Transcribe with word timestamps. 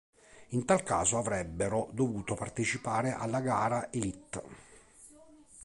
In 0.47 0.65
tal 0.65 0.81
caso 0.81 1.19
avrebbero 1.19 1.87
dovuto 1.91 2.33
partecipare 2.33 3.11
alla 3.13 3.39
gara 3.39 3.91
Elite. 3.91 4.41